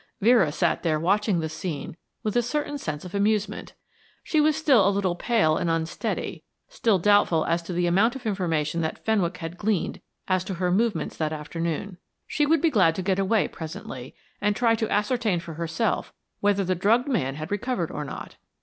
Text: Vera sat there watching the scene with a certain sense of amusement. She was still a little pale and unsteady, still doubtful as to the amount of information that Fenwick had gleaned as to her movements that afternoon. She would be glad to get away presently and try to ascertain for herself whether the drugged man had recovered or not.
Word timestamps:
Vera 0.19 0.51
sat 0.51 0.81
there 0.81 0.99
watching 0.99 1.41
the 1.41 1.47
scene 1.47 1.95
with 2.23 2.35
a 2.35 2.41
certain 2.41 2.79
sense 2.79 3.05
of 3.05 3.13
amusement. 3.13 3.73
She 4.23 4.41
was 4.41 4.55
still 4.55 4.89
a 4.89 4.89
little 4.89 5.13
pale 5.13 5.57
and 5.57 5.69
unsteady, 5.69 6.43
still 6.67 6.97
doubtful 6.97 7.45
as 7.45 7.61
to 7.61 7.73
the 7.73 7.85
amount 7.85 8.15
of 8.15 8.25
information 8.25 8.81
that 8.81 9.05
Fenwick 9.05 9.37
had 9.37 9.59
gleaned 9.59 10.01
as 10.27 10.43
to 10.45 10.55
her 10.55 10.71
movements 10.71 11.15
that 11.17 11.31
afternoon. 11.33 11.99
She 12.25 12.47
would 12.47 12.61
be 12.61 12.71
glad 12.71 12.95
to 12.95 13.03
get 13.03 13.19
away 13.19 13.47
presently 13.47 14.15
and 14.41 14.55
try 14.55 14.73
to 14.73 14.89
ascertain 14.91 15.39
for 15.39 15.53
herself 15.53 16.11
whether 16.39 16.63
the 16.63 16.73
drugged 16.73 17.07
man 17.07 17.35
had 17.35 17.51
recovered 17.51 17.91
or 17.91 18.03
not. 18.03 18.37